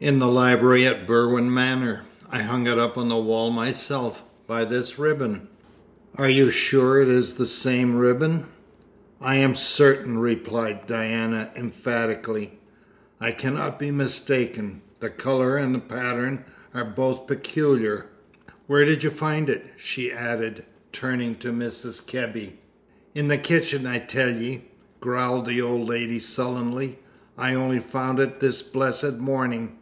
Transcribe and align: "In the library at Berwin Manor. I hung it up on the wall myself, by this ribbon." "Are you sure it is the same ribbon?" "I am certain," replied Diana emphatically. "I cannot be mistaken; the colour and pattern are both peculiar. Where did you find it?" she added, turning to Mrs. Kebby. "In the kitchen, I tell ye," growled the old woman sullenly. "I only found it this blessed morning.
"In 0.00 0.20
the 0.20 0.28
library 0.28 0.86
at 0.86 1.08
Berwin 1.08 1.52
Manor. 1.52 2.02
I 2.30 2.42
hung 2.42 2.68
it 2.68 2.78
up 2.78 2.96
on 2.96 3.08
the 3.08 3.16
wall 3.16 3.50
myself, 3.50 4.22
by 4.46 4.64
this 4.64 4.96
ribbon." 4.96 5.48
"Are 6.14 6.28
you 6.28 6.52
sure 6.52 7.02
it 7.02 7.08
is 7.08 7.32
the 7.32 7.48
same 7.48 7.96
ribbon?" 7.96 8.46
"I 9.20 9.34
am 9.38 9.56
certain," 9.56 10.18
replied 10.18 10.86
Diana 10.86 11.50
emphatically. 11.56 12.60
"I 13.20 13.32
cannot 13.32 13.76
be 13.80 13.90
mistaken; 13.90 14.82
the 15.00 15.10
colour 15.10 15.56
and 15.56 15.88
pattern 15.88 16.44
are 16.72 16.84
both 16.84 17.26
peculiar. 17.26 18.06
Where 18.68 18.84
did 18.84 19.02
you 19.02 19.10
find 19.10 19.50
it?" 19.50 19.66
she 19.76 20.12
added, 20.12 20.64
turning 20.92 21.34
to 21.40 21.50
Mrs. 21.52 22.06
Kebby. 22.06 22.60
"In 23.16 23.26
the 23.26 23.36
kitchen, 23.36 23.84
I 23.84 23.98
tell 23.98 24.30
ye," 24.30 24.66
growled 25.00 25.46
the 25.46 25.60
old 25.60 25.88
woman 25.88 26.20
sullenly. 26.20 27.00
"I 27.36 27.54
only 27.56 27.80
found 27.80 28.20
it 28.20 28.38
this 28.38 28.62
blessed 28.62 29.14
morning. 29.18 29.72